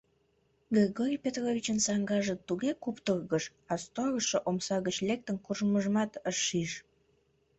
[0.75, 6.71] Григорий Петровичын саҥгаже туге куптыргыш, а сторожшо омса гыч лектын куржмыжымат ыш шиж...